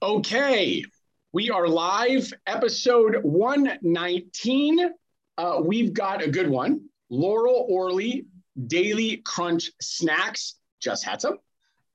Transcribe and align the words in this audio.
Okay, 0.00 0.84
we 1.32 1.50
are 1.50 1.66
live, 1.66 2.32
episode 2.46 3.16
119. 3.24 4.90
Uh, 5.36 5.60
we've 5.64 5.92
got 5.92 6.22
a 6.22 6.30
good 6.30 6.48
one. 6.48 6.88
Laurel 7.10 7.66
Orley, 7.68 8.26
Daily 8.68 9.16
Crunch 9.16 9.72
Snacks, 9.80 10.54
just 10.80 11.04
had 11.04 11.20
some. 11.20 11.38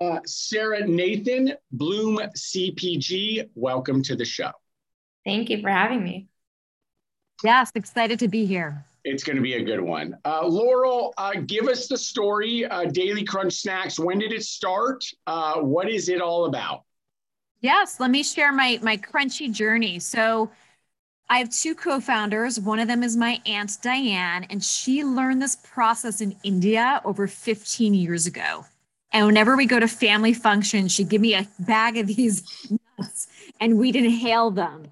Uh, 0.01 0.19
Sarah 0.25 0.85
Nathan, 0.85 1.53
Bloom 1.71 2.17
CPG, 2.35 3.47
welcome 3.55 4.03
to 4.03 4.17
the 4.17 4.25
show. 4.25 4.51
Thank 5.23 5.49
you 5.49 5.61
for 5.61 5.69
having 5.69 6.03
me. 6.03 6.27
Yes, 7.41 7.71
excited 7.73 8.19
to 8.19 8.27
be 8.27 8.45
here. 8.45 8.83
It's 9.05 9.23
going 9.23 9.37
to 9.37 9.41
be 9.41 9.53
a 9.53 9.63
good 9.63 9.79
one. 9.79 10.17
Uh, 10.25 10.45
Laurel, 10.45 11.13
uh, 11.17 11.35
give 11.45 11.69
us 11.69 11.87
the 11.87 11.97
story. 11.97 12.65
Uh, 12.65 12.83
Daily 12.83 13.23
Crunch 13.23 13.53
Snacks. 13.53 13.97
When 13.97 14.19
did 14.19 14.33
it 14.33 14.43
start? 14.43 15.05
Uh, 15.25 15.61
what 15.61 15.89
is 15.89 16.09
it 16.09 16.19
all 16.19 16.45
about? 16.45 16.83
Yes, 17.63 18.01
let 18.01 18.11
me 18.11 18.23
share 18.23 18.51
my 18.51 18.77
my 18.83 18.97
crunchy 18.97 19.49
journey. 19.49 19.97
So, 19.97 20.51
I 21.29 21.39
have 21.39 21.49
two 21.49 21.73
co-founders. 21.73 22.59
One 22.59 22.77
of 22.77 22.89
them 22.89 23.03
is 23.03 23.15
my 23.15 23.41
aunt 23.45 23.77
Diane, 23.81 24.45
and 24.49 24.61
she 24.61 25.05
learned 25.05 25.41
this 25.41 25.55
process 25.55 26.19
in 26.19 26.35
India 26.43 27.01
over 27.05 27.25
15 27.25 27.93
years 27.93 28.27
ago. 28.27 28.65
And 29.13 29.25
whenever 29.25 29.55
we 29.55 29.65
go 29.65 29.79
to 29.79 29.87
family 29.87 30.33
functions, 30.33 30.91
she'd 30.91 31.07
give 31.07 31.21
me 31.21 31.35
a 31.35 31.47
bag 31.59 31.97
of 31.97 32.07
these 32.15 32.43
nuts, 32.99 33.27
and 33.61 33.79
we'd 33.79 33.95
inhale 33.95 34.51
them. 34.51 34.83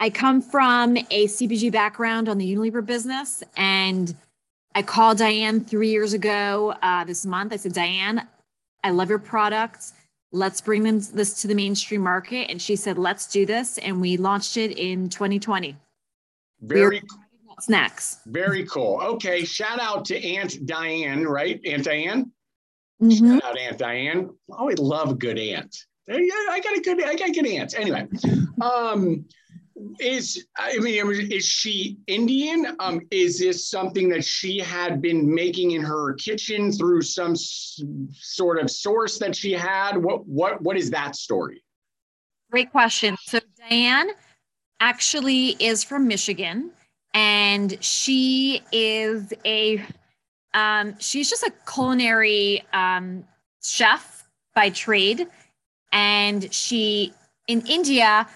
I 0.00 0.08
come 0.08 0.40
from 0.40 0.96
a 0.96 1.26
CPG 1.26 1.70
background 1.70 2.30
on 2.30 2.38
the 2.38 2.56
Unilever 2.56 2.84
business, 2.84 3.42
and 3.54 4.14
I 4.74 4.80
called 4.80 5.18
Diane 5.18 5.60
three 5.62 5.90
years 5.90 6.14
ago 6.14 6.74
uh, 6.80 7.04
this 7.04 7.26
month. 7.26 7.52
I 7.52 7.56
said, 7.56 7.74
Diane, 7.74 8.26
I 8.82 8.90
love 8.90 9.10
your 9.10 9.18
products 9.18 9.92
let's 10.34 10.60
bring 10.60 10.82
them 10.82 11.00
this 11.12 11.40
to 11.42 11.48
the 11.48 11.54
mainstream 11.54 12.02
market. 12.02 12.50
And 12.50 12.60
she 12.60 12.76
said, 12.76 12.98
let's 12.98 13.26
do 13.26 13.46
this. 13.46 13.78
And 13.78 14.00
we 14.00 14.16
launched 14.16 14.56
it 14.56 14.76
in 14.76 15.08
2020. 15.08 15.76
Very 16.60 17.02
snacks. 17.60 18.18
Very 18.26 18.64
cool. 18.66 19.00
Okay. 19.00 19.44
Shout 19.44 19.80
out 19.80 20.04
to 20.06 20.22
Aunt 20.26 20.66
Diane, 20.66 21.24
right? 21.24 21.60
Aunt 21.64 21.84
Diane. 21.84 22.32
Mm-hmm. 23.00 23.38
Shout 23.38 23.44
out 23.44 23.58
Aunt 23.58 23.78
Diane. 23.78 24.30
I 24.52 24.56
always 24.56 24.78
love 24.78 25.18
good 25.18 25.38
aunt. 25.38 25.74
I 26.10 26.60
got 26.62 26.76
a 26.76 26.80
good, 26.80 27.02
I 27.02 27.14
got 27.14 27.32
good 27.32 27.46
aunts. 27.46 27.74
Anyway, 27.74 28.06
um, 28.60 29.24
is 30.00 30.46
I 30.56 30.78
mean, 30.78 31.32
is 31.32 31.44
she 31.44 31.98
Indian? 32.06 32.76
Um, 32.78 33.00
is 33.10 33.38
this 33.38 33.68
something 33.68 34.08
that 34.10 34.24
she 34.24 34.58
had 34.58 35.00
been 35.00 35.32
making 35.32 35.72
in 35.72 35.82
her 35.82 36.14
kitchen 36.14 36.72
through 36.72 37.02
some 37.02 37.32
s- 37.32 37.82
sort 38.12 38.60
of 38.60 38.70
source 38.70 39.18
that 39.18 39.34
she 39.36 39.52
had? 39.52 39.96
What 39.96 40.26
what 40.26 40.62
what 40.62 40.76
is 40.76 40.90
that 40.90 41.16
story? 41.16 41.62
Great 42.50 42.70
question. 42.70 43.16
So 43.22 43.40
Diane 43.68 44.10
actually 44.80 45.56
is 45.58 45.82
from 45.82 46.06
Michigan, 46.06 46.70
and 47.12 47.82
she 47.82 48.62
is 48.72 49.32
a 49.44 49.84
um, 50.52 50.94
she's 50.98 51.28
just 51.28 51.42
a 51.42 51.52
culinary 51.70 52.64
um, 52.72 53.24
chef 53.62 54.28
by 54.54 54.70
trade, 54.70 55.26
and 55.92 56.52
she 56.52 57.12
in 57.48 57.66
India 57.66 58.26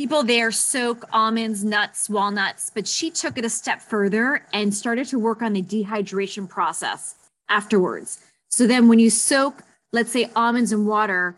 people 0.00 0.22
there 0.22 0.50
soak 0.50 1.04
almonds, 1.12 1.62
nuts, 1.62 2.08
walnuts, 2.08 2.70
but 2.74 2.88
she 2.88 3.10
took 3.10 3.36
it 3.36 3.44
a 3.44 3.50
step 3.50 3.82
further 3.82 4.42
and 4.54 4.72
started 4.72 5.06
to 5.06 5.18
work 5.18 5.42
on 5.42 5.52
the 5.52 5.62
dehydration 5.62 6.48
process 6.48 7.16
afterwards. 7.50 8.18
So 8.48 8.66
then 8.66 8.88
when 8.88 8.98
you 8.98 9.10
soak, 9.10 9.62
let's 9.92 10.10
say 10.10 10.30
almonds 10.34 10.72
in 10.72 10.86
water, 10.86 11.36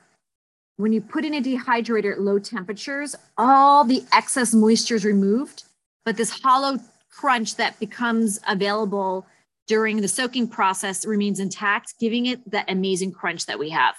when 0.77 0.93
you 0.93 1.01
put 1.01 1.25
in 1.25 1.35
a 1.35 1.43
dehydrator 1.43 2.13
at 2.13 2.21
low 2.21 2.39
temperatures, 2.39 3.17
all 3.37 3.83
the 3.83 4.05
excess 4.13 4.55
moisture 4.55 4.95
is 4.95 5.05
removed, 5.05 5.65
but 6.05 6.17
this 6.17 6.31
hollow 6.31 6.79
crunch 7.11 7.57
that 7.57 7.81
becomes 7.81 8.39
available 8.47 9.27
during 9.67 10.01
the 10.01 10.07
soaking 10.07 10.47
process 10.47 11.05
remains 11.05 11.41
intact, 11.41 11.95
giving 11.99 12.27
it 12.27 12.49
that 12.49 12.71
amazing 12.71 13.11
crunch 13.11 13.47
that 13.47 13.59
we 13.59 13.71
have. 13.71 13.97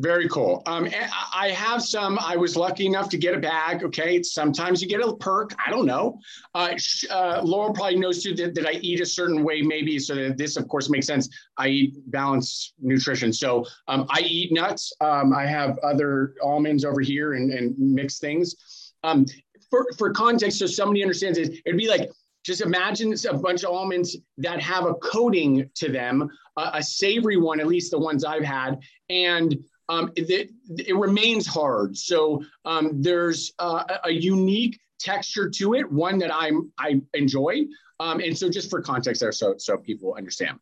Very 0.00 0.28
cool. 0.30 0.62
Um, 0.64 0.88
I 1.34 1.50
have 1.50 1.82
some. 1.82 2.18
I 2.18 2.34
was 2.34 2.56
lucky 2.56 2.86
enough 2.86 3.10
to 3.10 3.18
get 3.18 3.34
a 3.34 3.38
bag. 3.38 3.84
Okay, 3.84 4.22
sometimes 4.22 4.80
you 4.80 4.88
get 4.88 5.02
a 5.02 5.14
perk. 5.14 5.54
I 5.64 5.70
don't 5.70 5.84
know. 5.84 6.18
Uh, 6.54 6.74
uh, 7.10 7.42
probably 7.42 7.96
knows 7.96 8.22
too 8.22 8.34
that, 8.36 8.54
that 8.54 8.66
I 8.66 8.72
eat 8.80 9.00
a 9.00 9.06
certain 9.06 9.44
way, 9.44 9.60
maybe. 9.60 9.98
So 9.98 10.14
that 10.14 10.38
this, 10.38 10.56
of 10.56 10.68
course, 10.68 10.88
makes 10.88 11.06
sense. 11.06 11.28
I 11.58 11.68
eat 11.68 11.96
balanced 12.10 12.72
nutrition. 12.80 13.30
So 13.30 13.66
um, 13.88 14.06
I 14.08 14.20
eat 14.20 14.52
nuts. 14.52 14.90
Um, 15.02 15.34
I 15.34 15.44
have 15.44 15.76
other 15.80 16.34
almonds 16.42 16.86
over 16.86 17.02
here 17.02 17.34
and, 17.34 17.52
and 17.52 17.78
mixed 17.78 18.22
things. 18.22 18.94
Um, 19.04 19.26
for 19.68 19.86
for 19.98 20.12
context, 20.12 20.60
so 20.60 20.66
somebody 20.66 21.02
understands 21.02 21.36
it, 21.36 21.60
it'd 21.66 21.78
be 21.78 21.88
like 21.88 22.08
just 22.42 22.62
imagine 22.62 23.14
a 23.28 23.34
bunch 23.36 23.64
of 23.64 23.70
almonds 23.70 24.16
that 24.38 24.60
have 24.60 24.86
a 24.86 24.94
coating 24.94 25.68
to 25.74 25.92
them, 25.92 26.30
a 26.56 26.82
savory 26.82 27.36
one, 27.36 27.60
at 27.60 27.66
least 27.66 27.90
the 27.90 27.98
ones 27.98 28.24
I've 28.24 28.44
had, 28.44 28.78
and 29.10 29.56
um, 29.90 30.12
it, 30.14 30.50
it, 30.78 30.96
remains 30.96 31.46
hard. 31.46 31.96
So 31.96 32.44
um, 32.64 33.02
there's 33.02 33.52
uh, 33.58 33.82
a 34.04 34.10
unique 34.10 34.78
texture 35.00 35.50
to 35.50 35.74
it, 35.74 35.90
one 35.90 36.16
that 36.20 36.32
I'm 36.32 36.72
I 36.78 37.02
enjoy. 37.14 37.64
Um, 37.98 38.20
and 38.20 38.36
so 38.38 38.48
just 38.48 38.70
for 38.70 38.80
context 38.80 39.20
there, 39.20 39.32
so 39.32 39.56
so 39.58 39.76
people 39.76 40.14
understand. 40.16 40.58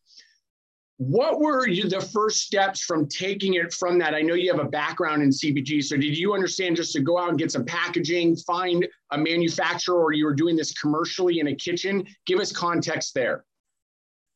What 0.96 1.38
were 1.40 1.66
the 1.66 2.00
first 2.12 2.40
steps 2.40 2.80
from 2.80 3.06
taking 3.06 3.54
it 3.54 3.72
from 3.72 3.98
that? 4.00 4.14
I 4.14 4.22
know 4.22 4.34
you 4.34 4.50
have 4.50 4.64
a 4.64 4.68
background 4.68 5.22
in 5.22 5.28
CPG, 5.28 5.84
so 5.84 5.96
did 5.96 6.18
you 6.18 6.34
understand 6.34 6.74
just 6.74 6.92
to 6.94 7.00
go 7.00 7.18
out 7.18 7.28
and 7.28 7.38
get 7.38 7.52
some 7.52 7.64
packaging, 7.64 8.34
find 8.34 8.84
a 9.12 9.18
manufacturer, 9.18 10.02
or 10.02 10.12
you 10.12 10.24
were 10.24 10.34
doing 10.34 10.56
this 10.56 10.72
commercially 10.72 11.38
in 11.38 11.48
a 11.48 11.54
kitchen? 11.54 12.04
Give 12.26 12.40
us 12.40 12.50
context 12.50 13.14
there. 13.14 13.44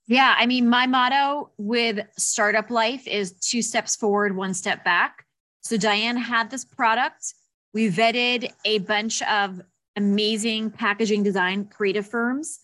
Yeah, 0.08 0.34
I 0.36 0.46
mean, 0.46 0.68
my 0.68 0.86
motto 0.86 1.50
with 1.58 2.04
startup 2.18 2.70
life 2.70 3.06
is 3.06 3.32
two 3.38 3.62
steps 3.62 3.94
forward, 3.94 4.36
one 4.36 4.52
step 4.52 4.84
back. 4.84 5.24
So 5.62 5.76
Diane 5.76 6.16
had 6.16 6.50
this 6.50 6.64
product. 6.64 7.34
We 7.72 7.88
vetted 7.88 8.52
a 8.64 8.78
bunch 8.80 9.22
of 9.22 9.60
amazing 9.96 10.70
packaging 10.70 11.22
design 11.22 11.66
creative 11.66 12.06
firms. 12.06 12.60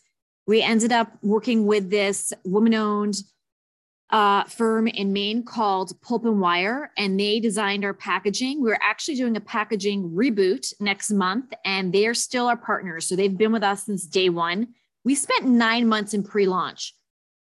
We 0.47 0.63
ended 0.63 0.93
up 0.93 1.13
working 1.23 1.67
with 1.67 1.91
this 1.91 2.33
woman 2.45 2.75
owned 2.75 3.17
uh, 4.11 4.45
firm 4.45 4.89
in 4.89 5.13
Maine 5.13 5.45
called 5.45 6.01
Pulp 6.01 6.25
and 6.25 6.41
Wire, 6.41 6.91
and 6.97 7.21
they 7.21 7.41
designed 7.41 7.85
our 7.85 7.93
packaging. 7.93 8.63
We're 8.63 8.79
actually 8.83 9.17
doing 9.17 9.37
a 9.37 9.41
packaging 9.41 10.11
reboot 10.11 10.73
next 10.81 11.11
month, 11.11 11.53
and 11.65 11.93
they 11.93 12.07
are 12.07 12.15
still 12.15 12.47
our 12.47 12.57
partners. 12.57 13.07
So 13.07 13.15
they've 13.15 13.37
been 13.37 13.53
with 13.53 13.63
us 13.63 13.85
since 13.85 14.07
day 14.07 14.31
one. 14.31 14.69
We 15.05 15.15
spent 15.15 15.45
nine 15.45 15.87
months 15.87 16.15
in 16.15 16.23
pre 16.23 16.47
launch. 16.47 16.95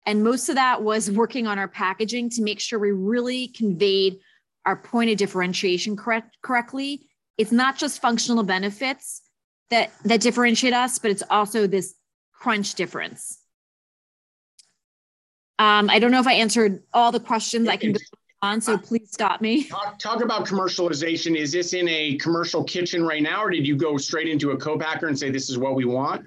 And 0.04 0.24
most 0.24 0.48
of 0.48 0.56
that 0.56 0.82
was 0.82 1.10
working 1.10 1.46
on 1.46 1.58
our 1.58 1.68
packaging 1.68 2.30
to 2.30 2.42
make 2.42 2.60
sure 2.60 2.78
we 2.78 2.90
really 2.90 3.48
conveyed 3.48 4.18
our 4.66 4.76
point 4.76 5.10
of 5.10 5.16
differentiation 5.16 5.96
correct, 5.96 6.36
correctly. 6.42 7.06
It's 7.38 7.52
not 7.52 7.78
just 7.78 8.00
functional 8.00 8.42
benefits 8.42 9.22
that, 9.70 9.92
that 10.04 10.20
differentiate 10.20 10.74
us, 10.74 10.98
but 10.98 11.10
it's 11.10 11.22
also 11.30 11.66
this 11.66 11.94
crunch 12.32 12.74
difference. 12.74 13.38
Um, 15.58 15.88
I 15.88 15.98
don't 16.00 16.10
know 16.10 16.20
if 16.20 16.26
I 16.26 16.34
answered 16.34 16.82
all 16.92 17.12
the 17.12 17.20
questions 17.20 17.68
I 17.68 17.76
can 17.76 17.92
go 17.92 18.00
on, 18.42 18.60
so 18.60 18.76
please 18.76 19.10
stop 19.12 19.40
me. 19.40 19.64
Talk, 19.64 19.98
talk 20.00 20.22
about 20.22 20.46
commercialization. 20.46 21.36
Is 21.36 21.52
this 21.52 21.72
in 21.72 21.88
a 21.88 22.16
commercial 22.16 22.64
kitchen 22.64 23.04
right 23.04 23.22
now, 23.22 23.44
or 23.44 23.50
did 23.50 23.66
you 23.66 23.76
go 23.76 23.96
straight 23.96 24.28
into 24.28 24.50
a 24.50 24.56
co-packer 24.56 25.06
and 25.06 25.16
say 25.16 25.30
this 25.30 25.48
is 25.48 25.58
what 25.58 25.76
we 25.76 25.84
want? 25.84 26.24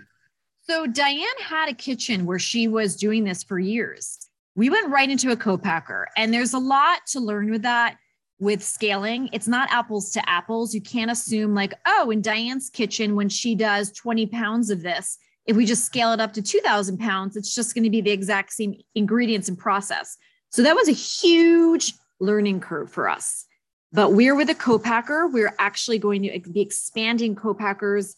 So 0.68 0.88
Diane 0.88 1.28
had 1.44 1.70
a 1.70 1.76
kitchen 1.76 2.26
where 2.26 2.40
she 2.40 2.68
was 2.68 2.96
doing 2.96 3.24
this 3.24 3.44
for 3.44 3.60
years. 3.60 4.18
We 4.56 4.72
went 4.72 4.90
right 4.90 5.10
into 5.10 5.32
a 5.32 5.36
co-packer, 5.36 6.08
and 6.18 6.34
there's 6.34 6.54
a 6.54 6.60
lot 6.60 7.06
to 7.10 7.20
learn 7.20 7.52
with 7.52 7.62
that 7.62 7.98
with 8.40 8.64
scaling. 8.64 9.30
It's 9.32 9.48
not 9.48 9.72
apples 9.72 10.12
to 10.14 10.28
apples. 10.28 10.74
You 10.74 10.82
can't 10.82 11.12
assume 11.12 11.54
like, 11.54 11.76
oh, 11.86 12.10
in 12.10 12.22
Diane's 12.22 12.72
kitchen, 12.72 13.16
when 13.16 13.30
she 13.30 13.54
does 13.54 13.92
20 13.92 14.26
pounds 14.26 14.72
of 14.72 14.82
this, 14.82 15.20
if 15.46 15.56
we 15.56 15.68
just 15.68 15.86
scale 15.86 16.12
it 16.14 16.20
up 16.20 16.34
to 16.34 16.42
2000 16.42 16.98
pounds, 16.98 17.38
it's 17.38 17.54
just 17.54 17.76
going 17.76 17.84
to 17.84 17.92
be 17.92 18.02
the 18.02 18.10
exact 18.10 18.52
same 18.52 18.76
ingredients 18.96 19.48
and 19.48 19.58
process. 19.60 20.18
So 20.50 20.64
that 20.64 20.76
was 20.76 20.90
a 20.90 20.94
huge 20.94 21.94
learning 22.20 22.60
curve 22.60 22.92
for 22.92 23.08
us. 23.08 23.46
But 23.94 24.14
we're 24.14 24.36
with 24.36 24.50
a 24.50 24.56
co-packer. 24.56 25.28
We're 25.28 25.54
actually 25.60 26.00
going 26.00 26.24
to 26.24 26.52
be 26.52 26.62
expanding 26.62 27.36
co-packers 27.36 28.16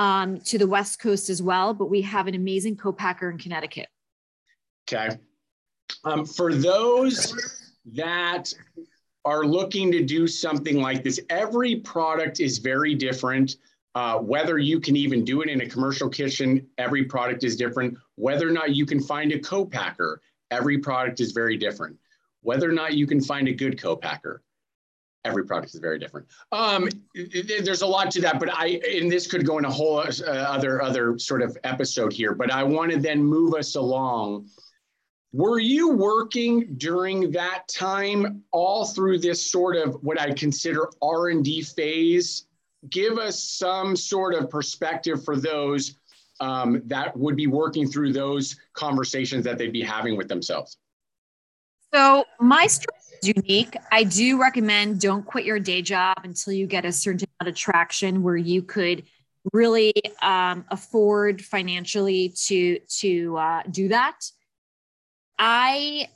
um, 0.00 0.40
to 0.40 0.56
the 0.56 0.66
West 0.66 0.98
Coast 0.98 1.28
as 1.28 1.42
well, 1.42 1.74
but 1.74 1.90
we 1.90 2.00
have 2.00 2.26
an 2.26 2.34
amazing 2.34 2.74
co-packer 2.74 3.30
in 3.30 3.36
Connecticut. 3.36 3.86
Okay. 4.88 5.18
Um, 6.04 6.24
for 6.24 6.54
those 6.54 7.34
that 7.92 8.50
are 9.26 9.44
looking 9.44 9.92
to 9.92 10.02
do 10.02 10.26
something 10.26 10.80
like 10.80 11.04
this, 11.04 11.20
every 11.28 11.76
product 11.76 12.40
is 12.40 12.56
very 12.56 12.94
different. 12.94 13.56
Uh, 13.94 14.18
whether 14.18 14.56
you 14.56 14.80
can 14.80 14.96
even 14.96 15.22
do 15.22 15.42
it 15.42 15.50
in 15.50 15.60
a 15.60 15.68
commercial 15.68 16.08
kitchen, 16.08 16.66
every 16.78 17.04
product 17.04 17.44
is 17.44 17.54
different. 17.54 17.94
Whether 18.14 18.48
or 18.48 18.52
not 18.52 18.74
you 18.74 18.86
can 18.86 19.02
find 19.02 19.32
a 19.32 19.38
co-packer, 19.38 20.22
every 20.50 20.78
product 20.78 21.20
is 21.20 21.32
very 21.32 21.58
different. 21.58 21.98
Whether 22.40 22.70
or 22.70 22.72
not 22.72 22.94
you 22.94 23.06
can 23.06 23.20
find 23.20 23.48
a 23.48 23.52
good 23.52 23.78
co-packer, 23.78 24.42
every 25.24 25.44
product 25.44 25.74
is 25.74 25.80
very 25.80 25.98
different. 25.98 26.26
Um, 26.52 26.88
there's 27.14 27.82
a 27.82 27.86
lot 27.86 28.10
to 28.12 28.20
that, 28.22 28.40
but 28.40 28.50
I 28.52 28.80
and 28.90 29.10
this 29.10 29.26
could 29.26 29.46
go 29.46 29.58
in 29.58 29.64
a 29.64 29.70
whole 29.70 29.98
uh, 29.98 30.24
other 30.26 30.82
other 30.82 31.18
sort 31.18 31.42
of 31.42 31.56
episode 31.64 32.12
here. 32.12 32.34
But 32.34 32.50
I 32.50 32.62
want 32.62 32.92
to 32.92 32.98
then 32.98 33.22
move 33.22 33.54
us 33.54 33.76
along. 33.76 34.48
Were 35.32 35.60
you 35.60 35.92
working 35.92 36.74
during 36.76 37.30
that 37.32 37.68
time 37.68 38.42
all 38.50 38.84
through 38.84 39.18
this 39.20 39.50
sort 39.50 39.76
of 39.76 39.94
what 40.02 40.20
I 40.20 40.32
consider 40.32 40.88
R 41.02 41.28
and 41.28 41.44
D 41.44 41.62
phase? 41.62 42.46
Give 42.88 43.18
us 43.18 43.42
some 43.42 43.94
sort 43.94 44.34
of 44.34 44.50
perspective 44.50 45.24
for 45.24 45.36
those 45.36 45.96
um, 46.40 46.82
that 46.86 47.16
would 47.16 47.36
be 47.36 47.46
working 47.46 47.86
through 47.86 48.12
those 48.12 48.56
conversations 48.72 49.44
that 49.44 49.58
they'd 49.58 49.72
be 49.72 49.82
having 49.82 50.16
with 50.16 50.28
themselves. 50.28 50.78
So 51.92 52.24
my 52.40 52.66
story 52.66 52.99
unique. 53.22 53.76
I 53.92 54.04
do 54.04 54.40
recommend 54.40 55.00
don't 55.00 55.24
quit 55.24 55.44
your 55.44 55.58
day 55.58 55.82
job 55.82 56.18
until 56.24 56.52
you 56.52 56.66
get 56.66 56.84
a 56.84 56.92
certain 56.92 57.28
amount 57.40 57.50
of 57.50 57.56
traction 57.56 58.22
where 58.22 58.36
you 58.36 58.62
could 58.62 59.04
really 59.52 59.92
um, 60.22 60.64
afford 60.70 61.42
financially 61.42 62.30
to 62.46 62.78
to 63.00 63.36
uh, 63.36 63.62
do 63.70 63.88
that. 63.88 64.20
I 65.38 66.08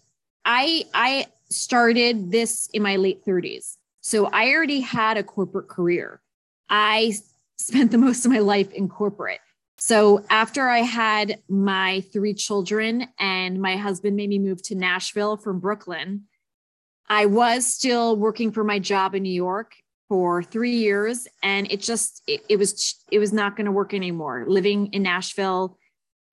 I 0.45 0.85
I 0.93 1.27
started 1.51 2.31
this 2.31 2.69
in 2.73 2.83
my 2.83 2.97
late 2.97 3.25
30s. 3.25 3.77
So 4.01 4.27
I 4.27 4.53
already 4.53 4.81
had 4.81 5.17
a 5.17 5.23
corporate 5.23 5.69
career. 5.69 6.21
I 6.69 7.15
spent 7.59 7.91
the 7.91 7.99
most 7.99 8.25
of 8.25 8.33
my 8.33 8.41
life 8.41 8.73
in 8.73 8.89
corporate. 8.89 9.41
So 9.79 10.25
after 10.31 10.69
I 10.69 10.81
had 10.81 11.41
my 11.49 12.03
three 12.12 12.35
children 12.35 13.09
and 13.19 13.61
my 13.61 13.77
husband 13.77 14.17
made 14.17 14.29
me 14.29 14.39
move 14.39 14.62
to 14.65 14.75
Nashville 14.75 15.37
from 15.37 15.59
Brooklyn, 15.59 16.25
I 17.15 17.27
was 17.27 17.65
still 17.65 18.17
working 18.17 18.51
for 18.51 18.65
my 18.65 18.81
job 18.81 19.15
in 19.15 19.23
New 19.23 19.33
York 19.33 19.77
for 20.09 20.43
three 20.43 20.75
years, 20.75 21.29
and 21.45 21.71
it 21.71 21.81
just 21.81 22.21
it, 22.27 22.45
it 22.49 22.59
was 22.59 22.97
it 23.13 23.21
was 23.21 23.33
not 23.33 23.55
going 23.55 23.67
to 23.67 23.71
work 23.71 23.95
anymore. 23.95 24.47
Living 24.49 24.89
in 24.89 25.05
Nashville, 25.05 25.79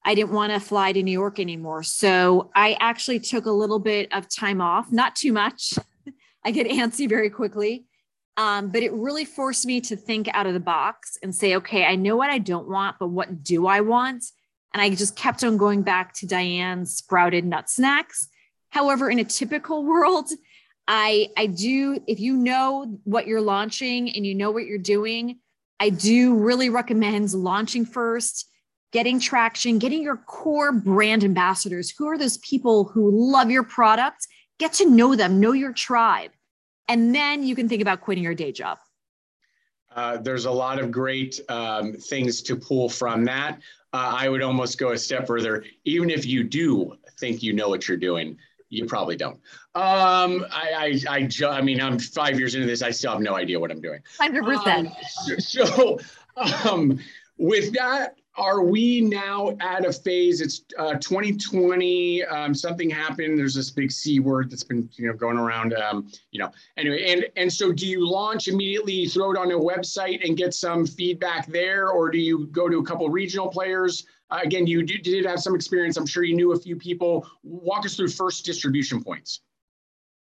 I 0.04 0.16
didn't 0.16 0.32
want 0.32 0.54
to 0.54 0.60
fly 0.60 0.92
to 0.92 1.04
New 1.04 1.12
York 1.12 1.40
anymore, 1.40 1.84
so 1.84 2.50
I 2.56 2.78
actually 2.80 3.20
took 3.20 3.46
a 3.46 3.52
little 3.52 3.78
bit 3.78 4.12
of 4.12 4.28
time 4.28 4.60
off, 4.60 4.92
not 4.92 5.16
too 5.16 5.32
much. 5.32 5.76
I 6.44 6.50
get 6.50 6.66
antsy 6.66 7.08
very 7.08 7.30
quickly, 7.30 7.86
um, 8.38 8.70
but 8.70 8.82
it 8.82 8.92
really 8.92 9.24
forced 9.24 9.68
me 9.68 9.82
to 9.82 9.96
think 9.96 10.30
out 10.34 10.48
of 10.48 10.56
the 10.56 10.60
box 10.60 11.16
and 11.22 11.34
say, 11.34 11.58
okay, 11.58 11.86
I 11.86 11.96
know 11.96 12.16
what 12.16 12.32
I 12.32 12.40
don't 12.40 12.68
want, 12.68 12.96
but 13.00 13.10
what 13.10 13.44
do 13.44 13.68
I 13.68 13.82
want? 13.82 14.24
And 14.74 14.82
I 14.82 14.90
just 14.90 15.16
kept 15.16 15.44
on 15.44 15.58
going 15.58 15.84
back 15.84 16.16
to 16.16 16.26
Diane's 16.26 16.96
sprouted 16.96 17.46
nut 17.46 17.70
snacks. 17.70 18.30
However, 18.70 19.12
in 19.12 19.20
a 19.20 19.24
typical 19.24 19.86
world, 19.92 20.32
I 20.94 21.30
I 21.38 21.46
do 21.46 22.04
if 22.06 22.20
you 22.20 22.36
know 22.36 23.00
what 23.06 23.26
you're 23.26 23.42
launching 23.42 24.14
and 24.14 24.26
you 24.26 24.36
know 24.36 24.52
what 24.52 24.66
you're 24.66 24.78
doing, 24.78 25.40
I 25.80 25.90
do 25.90 26.36
really 26.36 26.70
recommend 26.70 27.34
launching 27.34 27.86
first, 27.86 28.50
getting 28.92 29.18
traction, 29.18 29.80
getting 29.80 30.04
your 30.04 30.18
core 30.18 30.74
brand 30.74 31.24
ambassadors. 31.24 31.90
Who 31.98 32.10
are 32.10 32.18
those 32.18 32.40
people 32.40 32.84
who 32.84 33.10
love 33.10 33.50
your 33.50 33.64
product? 33.64 34.28
Get 34.60 34.74
to 34.74 34.90
know 34.90 35.16
them, 35.16 35.40
know 35.40 35.54
your 35.54 35.72
tribe. 35.72 36.32
And 36.90 37.16
then 37.16 37.44
you 37.44 37.56
can 37.56 37.70
think 37.70 37.82
about 37.82 38.02
quitting 38.02 38.26
your 38.26 38.36
day 38.36 38.52
job. 38.52 38.78
Uh, 39.96 40.18
there's 40.18 40.44
a 40.44 40.52
lot 40.52 40.78
of 40.78 40.92
great 40.92 41.40
um, 41.48 41.94
things 41.94 42.42
to 42.42 42.58
pull 42.58 42.90
from 42.90 43.24
that. 43.26 43.60
Uh, 43.94 44.14
I 44.18 44.28
would 44.28 44.42
almost 44.42 44.78
go 44.78 44.92
a 44.92 44.98
step 44.98 45.26
further. 45.26 45.64
Even 45.86 46.10
if 46.10 46.26
you 46.26 46.44
do 46.44 46.98
think 47.18 47.42
you 47.42 47.54
know 47.54 47.70
what 47.70 47.88
you're 47.88 47.98
doing, 47.98 48.38
you 48.72 48.86
probably 48.86 49.16
don't. 49.16 49.36
Um, 49.76 50.46
I, 50.52 51.00
I, 51.08 51.16
I, 51.16 51.24
ju- 51.24 51.48
I 51.48 51.62
mean, 51.62 51.82
I'm 51.82 52.00
five 52.00 52.40
years 52.40 52.56
into 52.56 52.66
this. 52.66 52.82
I 52.82 52.90
still 52.90 53.12
have 53.12 53.22
no 53.22 53.36
idea 53.36 53.60
what 53.60 53.70
I'm 53.70 53.82
doing. 53.82 54.00
Hundred 54.18 54.44
um, 54.46 54.56
percent. 54.56 55.42
So, 55.42 56.00
um, 56.70 57.00
with 57.38 57.74
that, 57.74 58.16
are 58.38 58.64
we 58.64 59.02
now 59.02 59.58
at 59.60 59.86
a 59.86 59.92
phase? 59.92 60.40
It's 60.40 60.64
uh, 60.80 60.94
2020. 60.94 62.24
Um, 62.24 62.54
something 62.56 62.90
happened. 62.90 63.38
There's 63.38 63.56
this 63.56 63.70
big 63.72 63.92
C 63.92 64.22
word 64.22 64.50
that's 64.50 64.64
been, 64.64 64.90
you 64.94 65.08
know, 65.08 65.14
going 65.14 65.38
around. 65.38 65.74
Um, 65.74 66.10
you 66.32 66.40
know, 66.40 66.50
anyway, 66.78 67.12
and 67.12 67.26
and 67.36 67.52
so 67.52 67.74
do 67.74 67.86
you 67.86 68.08
launch 68.08 68.48
immediately? 68.48 69.06
Throw 69.08 69.32
it 69.32 69.38
on 69.38 69.52
a 69.52 69.60
website 69.60 70.26
and 70.26 70.38
get 70.38 70.54
some 70.54 70.86
feedback 70.86 71.48
there, 71.48 71.90
or 71.90 72.10
do 72.10 72.20
you 72.20 72.48
go 72.48 72.70
to 72.70 72.80
a 72.80 72.86
couple 72.86 73.10
regional 73.10 73.50
players? 73.50 74.06
Again, 74.32 74.66
you 74.66 74.84
did 74.84 75.26
have 75.26 75.40
some 75.40 75.56
experience. 75.56 75.98
I'm 75.98 76.06
sure 76.06 76.24
you 76.24 76.36
knew 76.36 76.54
a 76.54 76.60
few 76.60 76.76
people. 76.76 77.28
Walk 77.44 77.86
us 77.86 77.96
through 77.96 78.10
first 78.10 78.46
distribution 78.46 79.04
points. 79.04 79.42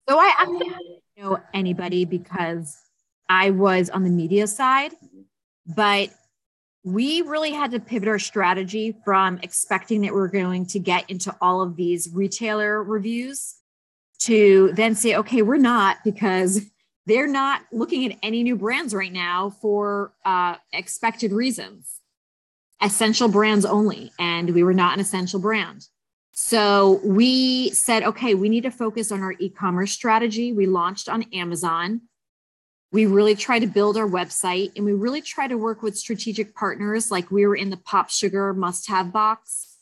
So 0.09 0.18
I 0.18 0.33
actually 0.38 0.59
didn't 0.59 1.01
know 1.18 1.39
anybody 1.54 2.06
because 2.06 2.77
I 3.27 3.50
was 3.50 3.89
on 3.89 4.04
the 4.04 4.09
media 4.09 4.48
side, 4.48 4.94
but 5.75 6.09
we 6.86 7.21
really 7.21 7.51
had 7.51 7.71
to 7.71 7.81
pivot 7.81 8.07
our 8.07 8.19
strategy 8.19 8.95
from 9.04 9.39
expecting 9.44 10.01
that 10.01 10.13
we 10.13 10.21
are 10.21 10.30
going 10.30 10.65
to 10.68 10.80
get 10.80 11.09
into 11.09 11.36
all 11.42 11.62
of 11.62 11.75
these 11.75 12.09
retailer 12.13 12.81
reviews 12.81 13.56
to 14.19 14.71
then 14.74 14.95
say, 14.95 15.15
okay, 15.15 15.42
we're 15.42 15.57
not 15.57 15.98
because 16.06 16.62
they're 17.06 17.27
not 17.27 17.62
looking 17.74 18.09
at 18.09 18.18
any 18.24 18.44
new 18.44 18.56
brands 18.56 18.94
right 18.94 19.12
now 19.12 19.50
for 19.50 20.13
uh, 20.24 20.56
expected 20.71 21.33
reasons 21.33 21.96
essential 22.81 23.27
brands 23.27 23.65
only, 23.65 24.12
and 24.19 24.53
we 24.53 24.63
were 24.63 24.74
not 24.74 24.94
an 24.94 25.00
essential 25.00 25.39
brand. 25.39 25.88
So 26.31 27.01
we 27.03 27.71
said, 27.71 28.03
okay, 28.03 28.35
we 28.35 28.47
need 28.47 28.63
to 28.63 28.71
focus 28.71 29.12
on 29.12 29.21
our 29.21 29.33
e 29.39 29.50
commerce 29.50 29.91
strategy. 29.91 30.53
We 30.53 30.68
launched 30.68 31.09
on 31.09 31.24
Amazon. 31.33 32.01
We 32.91 33.07
really 33.07 33.35
try 33.35 33.59
to 33.59 33.68
build 33.68 33.97
our 33.97 34.07
website 34.07 34.71
and 34.75 34.85
we 34.85 34.94
really 34.94 35.21
try 35.21 35.47
to 35.47 35.57
work 35.57 35.81
with 35.81 35.97
strategic 35.97 36.56
partners 36.56 37.12
like 37.12 37.31
we 37.31 37.45
were 37.45 37.56
in 37.56 37.69
the 37.69 37.77
Pop 37.77 38.09
Sugar 38.09 38.53
must 38.53 38.88
have 38.88 39.12
box, 39.12 39.77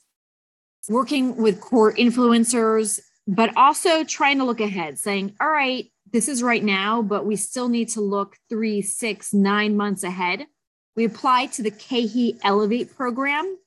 working 0.89 1.35
with 1.35 1.59
core 1.59 1.93
influencers, 1.93 2.99
but 3.27 3.55
also 3.57 4.03
trying 4.03 4.37
to 4.39 4.45
look 4.45 4.61
ahead, 4.61 4.97
saying, 4.97 5.35
all 5.39 5.49
right, 5.49 5.91
this 6.11 6.29
is 6.29 6.41
right 6.41 6.63
now, 6.63 7.01
but 7.01 7.25
we 7.25 7.35
still 7.35 7.67
need 7.67 7.89
to 7.89 8.01
look 8.01 8.37
three, 8.49 8.81
six, 8.81 9.33
nine 9.33 9.75
months 9.75 10.03
ahead 10.03 10.47
we 10.95 11.05
applied 11.05 11.51
to 11.53 11.63
the 11.63 11.71
KeHE 11.71 12.39
Elevate 12.43 12.95
program, 12.95 13.57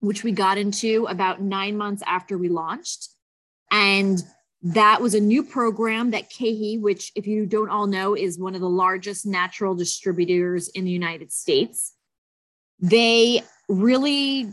which 0.00 0.22
we 0.22 0.32
got 0.32 0.58
into 0.58 1.06
about 1.08 1.40
nine 1.40 1.76
months 1.76 2.02
after 2.06 2.36
we 2.36 2.48
launched. 2.48 3.08
And 3.70 4.22
that 4.62 5.00
was 5.00 5.14
a 5.14 5.20
new 5.20 5.42
program 5.42 6.10
that 6.10 6.30
KeHE, 6.30 6.80
which, 6.80 7.12
if 7.14 7.26
you 7.26 7.46
don't 7.46 7.70
all 7.70 7.86
know, 7.86 8.14
is 8.14 8.38
one 8.38 8.54
of 8.54 8.60
the 8.60 8.68
largest 8.68 9.24
natural 9.24 9.74
distributors 9.74 10.68
in 10.68 10.84
the 10.84 10.90
United 10.90 11.32
States. 11.32 11.94
They 12.80 13.42
really 13.68 14.52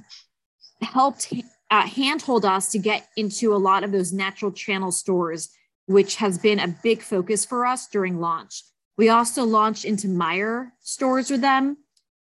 helped 0.81 1.33
uh, 1.71 1.87
handhold 1.87 2.45
us 2.45 2.71
to 2.71 2.79
get 2.79 3.07
into 3.17 3.53
a 3.53 3.57
lot 3.57 3.83
of 3.83 3.91
those 3.91 4.13
natural 4.13 4.51
channel 4.51 4.91
stores, 4.91 5.49
which 5.87 6.15
has 6.17 6.37
been 6.37 6.59
a 6.59 6.67
big 6.67 7.01
focus 7.01 7.43
for 7.43 7.65
us 7.65 7.87
during 7.87 8.19
launch. 8.19 8.63
We 8.97 9.09
also 9.09 9.43
launched 9.43 9.85
into 9.85 10.07
Meijer 10.07 10.71
stores 10.81 11.29
with 11.29 11.41
them 11.41 11.77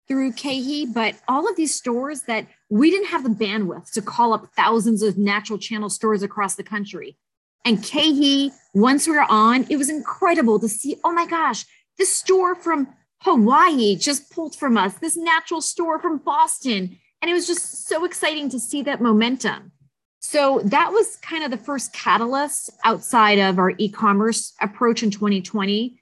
through 0.08 0.34
KeHE, 0.34 0.94
but 0.94 1.16
all 1.28 1.50
of 1.50 1.56
these 1.56 1.74
stores 1.74 2.22
that 2.22 2.48
we 2.70 2.92
didn't 2.92 3.08
have 3.08 3.24
the 3.24 3.30
bandwidth 3.30 3.92
to 3.94 4.02
call 4.02 4.34
up 4.34 4.50
thousands 4.56 5.02
of 5.02 5.18
natural 5.18 5.58
channel 5.58 5.90
stores 5.90 6.24
across 6.24 6.56
the 6.56 6.64
country. 6.64 7.18
And 7.64 7.80
KeHE, 7.80 8.52
once 8.74 9.08
we 9.08 9.16
were 9.16 9.26
on, 9.30 9.66
it 9.70 9.78
was 9.78 9.90
incredible 9.90 10.60
to 10.60 10.70
see, 10.70 10.98
oh 11.04 11.12
my 11.12 11.26
gosh, 11.26 11.66
this 11.98 12.16
store 12.16 12.54
from 12.56 12.88
Hawaii 13.22 13.96
just 13.96 14.32
pulled 14.32 14.56
from 14.56 14.78
us, 14.78 14.94
this 14.96 15.18
natural 15.18 15.62
store 15.62 16.00
from 16.00 16.20
Boston. 16.20 16.98
And 17.22 17.32
it 17.32 17.34
was 17.34 17.48
just 17.48 17.88
so 17.88 18.06
exciting 18.06 18.50
to 18.50 18.60
see 18.60 18.84
that 18.84 19.02
momentum. 19.02 19.72
So 20.20 20.62
that 20.66 20.92
was 20.92 21.18
kind 21.18 21.44
of 21.44 21.52
the 21.52 21.58
first 21.58 21.94
catalyst 21.94 22.72
outside 22.84 23.40
of 23.40 23.58
our 23.58 23.74
e 23.78 23.90
commerce 23.90 24.54
approach 24.62 25.02
in 25.02 25.12
2020 25.12 26.00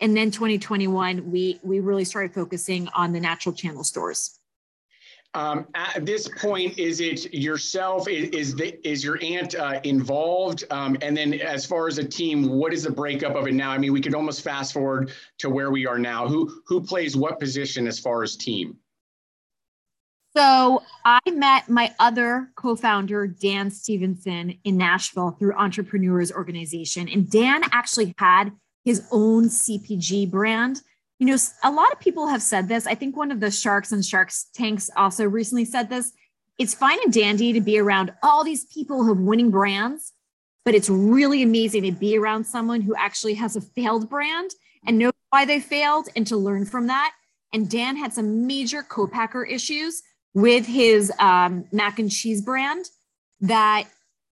and 0.00 0.16
then 0.16 0.30
2021 0.30 1.30
we 1.30 1.58
we 1.62 1.80
really 1.80 2.04
started 2.04 2.34
focusing 2.34 2.88
on 2.94 3.12
the 3.12 3.20
natural 3.20 3.54
channel 3.54 3.84
stores 3.84 4.38
um, 5.34 5.66
at 5.74 6.06
this 6.06 6.28
point, 6.28 6.78
is 6.78 7.00
it 7.00 7.34
yourself? 7.34 8.06
Is, 8.08 8.28
is, 8.28 8.54
the, 8.54 8.88
is 8.88 9.02
your 9.02 9.18
aunt 9.20 9.56
uh, 9.56 9.80
involved? 9.82 10.62
Um, 10.70 10.96
and 11.02 11.16
then, 11.16 11.34
as 11.34 11.66
far 11.66 11.88
as 11.88 11.98
a 11.98 12.04
team, 12.04 12.48
what 12.48 12.72
is 12.72 12.84
the 12.84 12.90
breakup 12.90 13.34
of 13.34 13.48
it 13.48 13.54
now? 13.54 13.72
I 13.72 13.78
mean, 13.78 13.92
we 13.92 14.00
could 14.00 14.14
almost 14.14 14.42
fast 14.42 14.72
forward 14.72 15.10
to 15.38 15.50
where 15.50 15.72
we 15.72 15.86
are 15.86 15.98
now. 15.98 16.28
Who 16.28 16.62
who 16.66 16.80
plays 16.80 17.16
what 17.16 17.40
position 17.40 17.88
as 17.88 17.98
far 17.98 18.22
as 18.22 18.36
team? 18.36 18.76
So 20.36 20.82
I 21.04 21.20
met 21.26 21.68
my 21.68 21.94
other 22.00 22.50
co-founder, 22.56 23.28
Dan 23.28 23.70
Stevenson, 23.70 24.58
in 24.64 24.76
Nashville 24.76 25.32
through 25.32 25.54
Entrepreneurs 25.54 26.32
Organization, 26.32 27.08
and 27.08 27.28
Dan 27.28 27.62
actually 27.72 28.14
had 28.18 28.50
his 28.84 29.06
own 29.10 29.44
CPG 29.44 30.30
brand. 30.30 30.82
You 31.18 31.26
know, 31.26 31.36
a 31.62 31.70
lot 31.70 31.92
of 31.92 32.00
people 32.00 32.26
have 32.26 32.42
said 32.42 32.68
this. 32.68 32.86
I 32.86 32.94
think 32.94 33.16
one 33.16 33.30
of 33.30 33.40
the 33.40 33.50
Sharks 33.50 33.92
and 33.92 34.04
Sharks 34.04 34.46
Tanks 34.54 34.90
also 34.96 35.24
recently 35.24 35.64
said 35.64 35.88
this. 35.88 36.12
It's 36.58 36.74
fine 36.74 36.98
and 37.02 37.12
dandy 37.12 37.52
to 37.52 37.60
be 37.60 37.78
around 37.78 38.12
all 38.22 38.44
these 38.44 38.64
people 38.66 39.02
who 39.02 39.14
have 39.14 39.22
winning 39.22 39.50
brands, 39.50 40.12
but 40.64 40.74
it's 40.74 40.88
really 40.88 41.42
amazing 41.42 41.82
to 41.84 41.92
be 41.92 42.16
around 42.16 42.44
someone 42.44 42.80
who 42.80 42.94
actually 42.94 43.34
has 43.34 43.56
a 43.56 43.60
failed 43.60 44.08
brand 44.08 44.50
and 44.86 44.98
know 44.98 45.10
why 45.30 45.44
they 45.44 45.60
failed 45.60 46.08
and 46.14 46.26
to 46.26 46.36
learn 46.36 46.64
from 46.64 46.86
that. 46.88 47.12
And 47.52 47.70
Dan 47.70 47.96
had 47.96 48.12
some 48.12 48.46
major 48.46 48.82
co-packer 48.82 49.44
issues 49.44 50.02
with 50.34 50.66
his 50.66 51.12
um, 51.18 51.64
mac 51.72 51.98
and 51.98 52.10
cheese 52.10 52.42
brand 52.42 52.86
that 53.40 53.84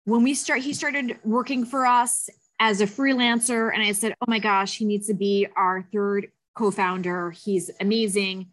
when 0.05 0.23
we 0.23 0.35
start, 0.35 0.61
he 0.61 0.73
started 0.73 1.19
working 1.25 1.65
for 1.65 1.87
us 1.87 2.29
as 2.61 2.83
a 2.83 2.87
freelancer. 2.87 3.73
And 3.73 3.83
I 3.83 3.93
said, 3.93 4.15
oh 4.21 4.27
my 4.29 4.39
gosh, 4.39 4.77
he 4.77 4.85
needs 4.85 5.07
to 5.09 5.15
be 5.15 5.49
our 5.57 5.83
third 5.93 6.29
co-founder. 6.57 7.31
He's 7.31 7.71
amazing. 7.81 8.51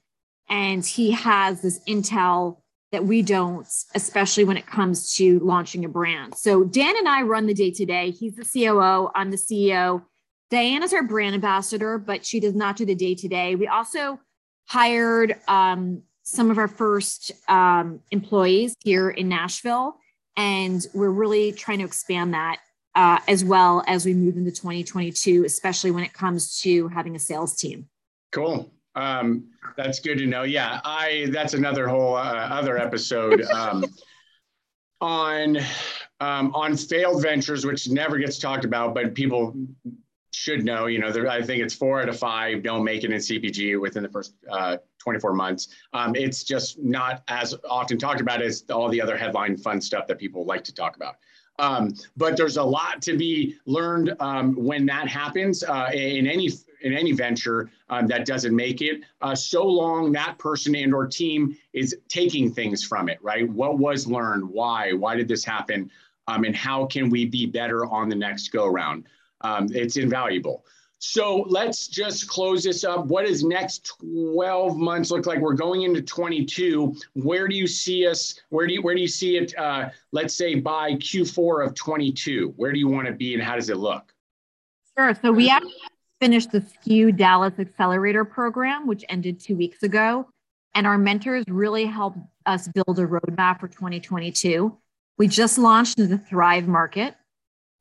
And 0.50 0.84
he 0.84 1.12
has 1.12 1.62
this 1.62 1.82
intel 1.88 2.62
that 2.94 3.04
we 3.04 3.22
don't, 3.22 3.68
especially 3.96 4.46
when 4.46 4.56
it 4.56 4.66
comes 4.66 5.14
to 5.16 5.40
launching 5.40 5.84
a 5.84 5.90
brand. 5.90 6.36
So 6.36 6.64
Dan 6.64 6.96
and 6.98 7.08
I 7.08 7.22
run 7.22 7.46
the 7.46 7.54
day 7.54 7.70
to 7.72 7.86
day. 7.86 8.12
He's 8.12 8.36
the 8.38 8.46
COO, 8.46 9.12
I'm 9.14 9.30
the 9.30 9.38
CEO. 9.38 10.04
Diane 10.50 10.84
is 10.84 10.94
our 10.94 11.04
brand 11.04 11.36
ambassador, 11.36 11.98
but 11.98 12.26
she 12.26 12.40
does 12.40 12.56
not 12.56 12.78
do 12.78 12.86
the 12.86 12.96
day 12.96 13.14
to 13.14 13.28
day. 13.28 13.56
We 13.56 13.68
also 13.68 14.22
hired 14.68 15.36
um, 15.50 16.04
some 16.24 16.50
of 16.50 16.58
our 16.58 16.70
first 16.70 17.34
um, 17.50 18.00
employees 18.12 18.74
here 18.80 19.10
in 19.10 19.28
Nashville, 19.28 19.98
and 20.38 20.86
we're 20.94 21.10
really 21.10 21.52
trying 21.52 21.80
to 21.80 21.86
expand 21.86 22.34
that 22.34 22.60
uh, 22.98 23.20
as 23.28 23.46
well 23.46 23.84
as 23.86 24.06
we 24.08 24.14
move 24.16 24.38
into 24.38 24.50
2022, 24.50 25.46
especially 25.46 25.92
when 25.92 26.04
it 26.04 26.14
comes 26.14 26.60
to 26.62 26.88
having 26.88 27.16
a 27.16 27.20
sales 27.20 27.56
team. 27.56 27.88
Cool. 28.32 28.74
Um, 28.96 29.52
that's 29.78 30.00
good 30.00 30.18
to 30.18 30.26
know. 30.26 30.42
Yeah, 30.42 30.82
I 30.84 31.28
that's 31.32 31.54
another 31.54 31.88
whole 31.88 32.16
uh, 32.16 32.20
other 32.20 32.80
episode 32.80 33.42
um, 33.54 33.86
on 35.00 35.58
um, 36.20 36.54
on 36.56 36.76
failed 36.76 37.22
ventures, 37.22 37.68
which 37.68 37.88
never 37.88 38.18
gets 38.18 38.40
talked 38.40 38.66
about, 38.66 38.96
but 38.96 39.14
people 39.14 39.56
should 40.32 40.66
know. 40.66 40.88
You 40.88 40.98
know, 40.98 41.12
there, 41.12 41.30
I 41.30 41.44
think 41.44 41.62
it's 41.62 41.76
four 41.76 42.02
out 42.02 42.10
of 42.10 42.18
five 42.18 42.64
don't 42.64 42.84
make 42.84 43.04
it 43.04 43.12
in 43.12 43.18
CPG 43.18 43.80
within 43.80 44.02
the 44.02 44.10
first 44.10 44.34
uh, 44.50 44.78
24 44.98 45.34
months. 45.34 45.68
Um, 45.94 46.16
it's 46.16 46.44
just 46.44 46.80
not 46.80 47.22
as 47.28 47.54
often 47.70 48.00
talked 48.00 48.22
about 48.22 48.42
as 48.42 48.64
all 48.72 48.90
the 48.90 49.00
other 49.00 49.16
headline 49.16 49.56
fun 49.56 49.80
stuff 49.82 50.08
that 50.08 50.18
people 50.18 50.46
like 50.46 50.64
to 50.64 50.74
talk 50.74 50.96
about. 50.96 51.18
Um, 51.60 51.96
but 52.16 52.38
there's 52.38 52.58
a 52.58 52.64
lot 52.64 53.02
to 53.04 53.18
be 53.18 53.58
learned 53.66 54.16
um, 54.20 54.54
when 54.56 54.86
that 54.88 55.08
happens 55.08 55.64
uh, 55.64 55.90
in 55.94 56.28
any 56.28 56.50
in 56.82 56.94
any 56.94 57.12
venture 57.12 57.72
um, 57.90 58.06
that 58.06 58.26
doesn't 58.26 58.56
make 58.56 58.82
it, 58.82 59.02
uh, 59.22 59.34
so 59.34 59.66
long 59.66 60.12
that 60.12 60.38
person 60.38 60.76
and 60.76 60.94
or 60.94 61.08
team 61.08 61.58
is 61.74 61.98
taking 62.08 62.54
things 62.54 62.84
from 62.84 63.10
it, 63.10 63.18
right? 63.24 63.50
What 63.50 63.80
was 63.80 64.06
learned? 64.06 64.48
Why? 64.48 64.94
Why 64.94 65.16
did 65.16 65.28
this 65.28 65.44
happen? 65.44 65.90
Um, 66.28 66.44
and 66.44 66.56
how 66.56 66.86
can 66.86 67.10
we 67.10 67.26
be 67.26 67.48
better 67.48 67.88
on 67.88 68.10
the 68.10 68.16
next 68.16 68.50
go 68.50 68.68
round? 68.68 69.06
Um, 69.42 69.70
it's 69.72 69.98
invaluable. 69.98 70.66
So 71.00 71.46
let's 71.48 71.88
just 71.88 72.28
close 72.28 72.64
this 72.64 72.84
up. 72.84 73.06
What 73.06 73.26
does 73.26 73.44
next 73.44 73.94
12 74.02 74.78
months 74.78 75.12
look 75.12 75.28
like? 75.28 75.40
We're 75.40 75.54
going 75.54 75.84
into 75.84 76.02
22. 76.02 76.96
Where 77.14 77.48
do 77.48 77.56
you 77.56 77.68
see 77.68 78.08
us? 78.08 78.40
Where 78.50 78.66
do 78.66 78.74
you 78.74 78.82
where 78.82 78.96
do 78.96 79.02
you 79.02 79.08
see 79.08 79.38
it? 79.38 79.56
Uh, 79.58 79.90
let's 80.12 80.34
say 80.34 80.56
by 80.56 80.94
Q4 80.94 81.68
of 81.68 81.76
22. 81.76 82.54
Where 82.56 82.72
do 82.72 82.80
you 82.80 82.88
want 82.88 83.08
to 83.08 83.14
be, 83.14 83.36
and 83.36 83.44
how 83.44 83.56
does 83.56 83.70
it 83.70 83.78
look? 83.78 84.12
Sure. 84.98 85.14
So 85.22 85.32
we 85.32 85.50
actually 85.50 85.74
finished 86.20 86.52
the 86.52 86.62
SKU 86.62 87.16
Dallas 87.16 87.54
Accelerator 87.60 88.26
program, 88.26 88.88
which 88.88 89.06
ended 89.08 89.40
two 89.40 89.56
weeks 89.56 89.84
ago. 89.84 90.28
And 90.74 90.88
our 90.88 90.98
mentors 90.98 91.46
really 91.48 91.86
helped 91.86 92.20
us 92.46 92.68
build 92.68 93.00
a 93.00 93.06
roadmap 93.06 93.60
for 93.60 93.68
2022. 93.68 94.76
We 95.18 95.28
just 95.28 95.58
launched 95.58 95.98
the 95.98 96.18
Thrive 96.18 96.68
market 96.68 97.16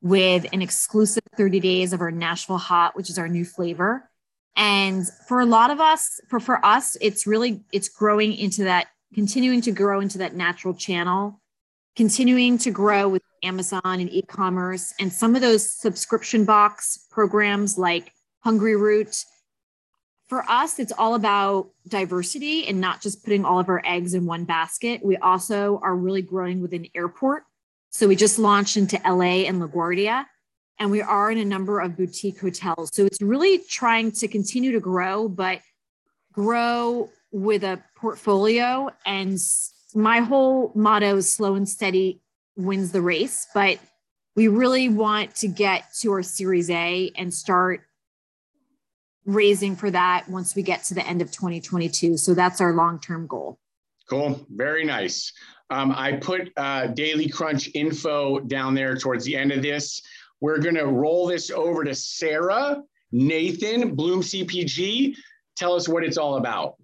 with 0.01 0.45
an 0.53 0.61
exclusive 0.61 1.23
30 1.35 1.59
days 1.59 1.93
of 1.93 2.01
our 2.01 2.11
Nashville 2.11 2.57
Hot, 2.57 2.95
which 2.95 3.09
is 3.09 3.17
our 3.17 3.27
new 3.27 3.45
flavor. 3.45 4.09
And 4.55 5.07
for 5.27 5.39
a 5.39 5.45
lot 5.45 5.69
of 5.69 5.79
us, 5.79 6.19
for, 6.29 6.39
for 6.39 6.63
us, 6.65 6.97
it's 6.99 7.27
really 7.27 7.63
it's 7.71 7.89
growing 7.89 8.33
into 8.33 8.63
that, 8.63 8.87
continuing 9.13 9.61
to 9.61 9.71
grow 9.71 9.99
into 9.99 10.17
that 10.19 10.35
natural 10.35 10.73
channel, 10.73 11.39
continuing 11.95 12.57
to 12.59 12.71
grow 12.71 13.07
with 13.07 13.21
Amazon 13.43 13.81
and 13.85 14.11
e-commerce 14.11 14.93
and 14.99 15.13
some 15.13 15.35
of 15.35 15.41
those 15.41 15.69
subscription 15.69 16.43
box 16.43 17.05
programs 17.11 17.77
like 17.77 18.11
Hungryroot. 18.45 19.23
For 20.27 20.43
us, 20.49 20.79
it's 20.79 20.91
all 20.91 21.15
about 21.15 21.69
diversity 21.87 22.67
and 22.67 22.81
not 22.81 23.01
just 23.01 23.23
putting 23.23 23.45
all 23.45 23.59
of 23.59 23.69
our 23.69 23.81
eggs 23.85 24.13
in 24.13 24.25
one 24.25 24.43
basket. 24.43 25.05
We 25.05 25.17
also 25.17 25.79
are 25.83 25.95
really 25.95 26.21
growing 26.21 26.61
within 26.61 26.87
airport. 26.95 27.43
So 27.89 28.07
we 28.07 28.15
just 28.15 28.37
launched 28.37 28.77
into 28.77 28.99
LA 29.05 29.45
and 29.47 29.61
LaGuardia, 29.61 30.25
and 30.79 30.91
we 30.91 31.01
are 31.01 31.31
in 31.31 31.37
a 31.37 31.45
number 31.45 31.79
of 31.79 31.95
boutique 31.97 32.39
hotels. 32.39 32.89
So 32.93 33.05
it's 33.05 33.21
really 33.21 33.59
trying 33.69 34.11
to 34.13 34.27
continue 34.27 34.71
to 34.73 34.79
grow, 34.79 35.27
but 35.27 35.61
grow 36.31 37.09
with 37.31 37.63
a 37.63 37.81
portfolio. 37.95 38.89
And 39.05 39.39
my 39.95 40.19
whole 40.19 40.71
motto 40.75 41.17
is 41.17 41.31
slow 41.31 41.55
and 41.55 41.67
steady 41.67 42.21
wins 42.55 42.91
the 42.91 43.01
race. 43.01 43.47
But 43.53 43.79
we 44.35 44.47
really 44.47 44.89
want 44.89 45.35
to 45.37 45.47
get 45.47 45.85
to 46.01 46.11
our 46.11 46.23
Series 46.23 46.69
A 46.69 47.11
and 47.15 47.33
start 47.33 47.81
raising 49.25 49.75
for 49.75 49.91
that 49.91 50.29
once 50.29 50.55
we 50.55 50.63
get 50.63 50.83
to 50.85 50.93
the 50.93 51.05
end 51.05 51.21
of 51.21 51.31
2022. 51.31 52.17
So 52.17 52.33
that's 52.33 52.61
our 52.61 52.73
long 52.73 52.99
term 52.99 53.27
goal. 53.27 53.59
Cool. 54.09 54.45
Very 54.49 54.85
nice. 54.85 55.33
Um, 55.69 55.91
I 55.91 56.13
put 56.13 56.51
uh, 56.55 56.87
Daily 56.87 57.27
Crunch 57.27 57.69
info 57.73 58.39
down 58.39 58.73
there 58.73 58.95
towards 58.95 59.25
the 59.25 59.35
end 59.35 59.51
of 59.51 59.61
this. 59.61 60.01
We're 60.39 60.59
going 60.59 60.75
to 60.75 60.85
roll 60.85 61.27
this 61.27 61.51
over 61.51 61.83
to 61.83 61.93
Sarah, 61.93 62.81
Nathan, 63.11 63.95
Bloom 63.95 64.21
CPG. 64.21 65.15
Tell 65.57 65.73
us 65.73 65.89
what 65.89 66.03
it's 66.03 66.17
all 66.17 66.37
about. 66.37 66.75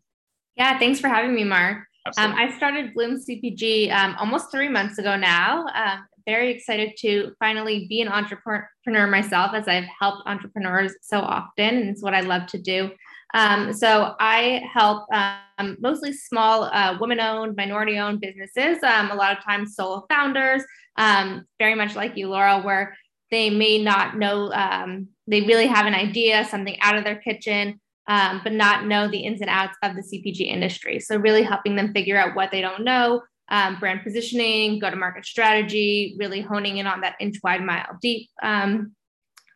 Yeah, 0.55 0.77
thanks 0.79 0.99
for 0.99 1.07
having 1.07 1.33
me, 1.33 1.43
Mark. 1.43 1.85
Um, 2.17 2.33
I 2.33 2.55
started 2.57 2.93
Bloom 2.93 3.17
CPG 3.17 3.91
um, 3.93 4.15
almost 4.19 4.51
three 4.51 4.67
months 4.67 4.97
ago 4.97 5.15
now. 5.15 5.65
Um, 5.73 6.05
very 6.25 6.51
excited 6.51 6.93
to 6.99 7.33
finally 7.39 7.85
be 7.87 8.01
an 8.01 8.07
entrepreneur 8.07 9.07
myself 9.07 9.53
as 9.53 9.67
I've 9.67 9.87
helped 9.99 10.23
entrepreneurs 10.25 10.93
so 11.01 11.19
often, 11.19 11.77
and 11.77 11.89
it's 11.89 12.03
what 12.03 12.13
I 12.13 12.21
love 12.21 12.47
to 12.47 12.57
do. 12.57 12.91
Um, 13.33 13.73
so 13.73 14.15
I 14.19 14.61
help 14.71 15.05
um, 15.11 15.77
mostly 15.79 16.13
small 16.13 16.65
uh, 16.65 16.97
women-owned, 16.99 17.55
minority-owned 17.55 18.21
businesses. 18.21 18.81
Um, 18.83 19.11
a 19.11 19.15
lot 19.15 19.35
of 19.35 19.43
times, 19.43 19.75
solo 19.75 20.05
founders, 20.09 20.63
um, 20.97 21.45
very 21.59 21.75
much 21.75 21.95
like 21.95 22.15
you, 22.15 22.29
Laura, 22.29 22.61
where 22.61 22.95
they 23.31 23.49
may 23.49 23.81
not 23.81 24.17
know 24.17 24.51
um, 24.53 25.07
they 25.27 25.41
really 25.41 25.67
have 25.67 25.85
an 25.85 25.95
idea, 25.95 26.45
something 26.45 26.77
out 26.81 26.95
of 26.95 27.03
their 27.03 27.15
kitchen, 27.15 27.79
um, 28.07 28.41
but 28.43 28.53
not 28.53 28.85
know 28.85 29.07
the 29.07 29.19
ins 29.19 29.41
and 29.41 29.49
outs 29.49 29.77
of 29.81 29.95
the 29.95 30.01
CPG 30.01 30.41
industry. 30.41 30.99
So 30.99 31.17
really 31.17 31.41
helping 31.41 31.75
them 31.75 31.93
figure 31.93 32.17
out 32.17 32.35
what 32.35 32.51
they 32.51 32.61
don't 32.61 32.83
know, 32.83 33.23
um, 33.49 33.79
brand 33.79 34.01
positioning, 34.03 34.79
go 34.79 34.89
to 34.89 34.95
market 34.95 35.25
strategy, 35.25 36.15
really 36.19 36.41
honing 36.41 36.77
in 36.77 36.87
on 36.87 37.01
that 37.01 37.15
inch 37.19 37.37
wide, 37.43 37.63
mile 37.63 37.97
deep 38.01 38.29
um, 38.43 38.93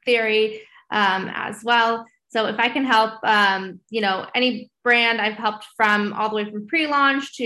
theory 0.06 0.62
um, 0.92 1.30
as 1.34 1.64
well. 1.64 2.06
So 2.38 2.46
if 2.46 2.60
I 2.60 2.70
can 2.70 2.86
help, 2.86 3.14
um, 3.24 3.80
you 3.90 4.00
know, 4.00 4.28
any 4.36 4.70
brand 4.84 5.20
I've 5.20 5.40
helped 5.40 5.66
from 5.76 6.14
all 6.14 6.30
the 6.30 6.36
way 6.36 6.46
from 6.46 6.68
pre-launch 6.68 7.36
to, 7.38 7.44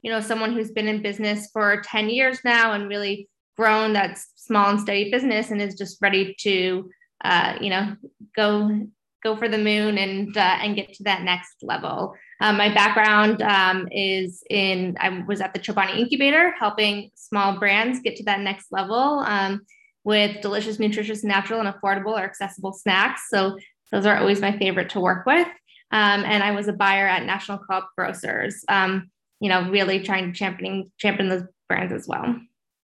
you 0.00 0.10
know, 0.10 0.20
someone 0.20 0.54
who's 0.54 0.70
been 0.70 0.88
in 0.88 1.02
business 1.02 1.50
for 1.52 1.82
10 1.84 2.08
years 2.08 2.38
now 2.42 2.72
and 2.72 2.88
really 2.88 3.28
grown 3.58 3.92
that 3.92 4.18
small 4.36 4.70
and 4.70 4.80
steady 4.80 5.10
business 5.10 5.50
and 5.50 5.60
is 5.60 5.74
just 5.74 5.98
ready 6.00 6.34
to, 6.40 6.90
uh, 7.22 7.58
you 7.60 7.68
know, 7.68 7.94
go 8.34 8.86
go 9.22 9.36
for 9.36 9.50
the 9.50 9.58
moon 9.58 9.98
and 9.98 10.34
uh, 10.34 10.56
and 10.62 10.76
get 10.76 10.94
to 10.94 11.02
that 11.02 11.24
next 11.24 11.56
level. 11.60 12.14
Um, 12.40 12.56
my 12.56 12.72
background 12.72 13.42
um, 13.42 13.86
is 13.92 14.42
in, 14.48 14.96
I 14.98 15.24
was 15.28 15.42
at 15.42 15.52
the 15.52 15.60
Chobani 15.60 15.98
Incubator 15.98 16.54
helping 16.58 17.10
small 17.16 17.58
brands 17.58 18.00
get 18.00 18.16
to 18.16 18.24
that 18.24 18.40
next 18.40 18.72
level 18.72 19.20
um, 19.26 19.60
with 20.04 20.40
delicious, 20.40 20.78
nutritious, 20.78 21.22
natural, 21.22 21.60
and 21.60 21.72
affordable 21.72 22.18
or 22.18 22.24
accessible 22.24 22.72
snacks. 22.72 23.28
So 23.28 23.58
those 23.92 24.06
are 24.06 24.18
always 24.18 24.40
my 24.40 24.58
favorite 24.58 24.90
to 24.90 25.00
work 25.00 25.26
with. 25.26 25.46
Um, 25.92 26.24
and 26.24 26.42
I 26.42 26.52
was 26.52 26.68
a 26.68 26.72
buyer 26.72 27.06
at 27.06 27.24
National 27.24 27.58
Co-op 27.58 27.90
Grocers, 27.96 28.64
um, 28.68 29.10
you 29.40 29.50
know, 29.50 29.70
really 29.70 30.00
trying 30.00 30.32
to 30.32 30.38
champion, 30.38 30.90
champion 30.98 31.28
those 31.28 31.44
brands 31.68 31.92
as 31.92 32.08
well. 32.08 32.34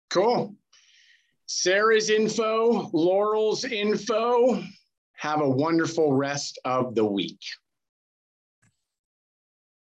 Cool. 0.10 0.56
Sarah's 1.46 2.10
info, 2.10 2.89
Laurel's 2.94 3.63
info. 3.63 4.62
Have 5.15 5.41
a 5.41 5.50
wonderful 5.50 6.13
rest 6.13 6.60
of 6.65 6.94
the 6.94 7.06
week. 7.06 7.39